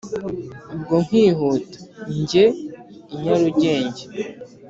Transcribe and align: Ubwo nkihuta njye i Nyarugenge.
Ubwo 0.73 0.95
nkihuta 1.05 1.77
njye 2.19 2.45
i 3.13 3.15
Nyarugenge. 3.21 4.03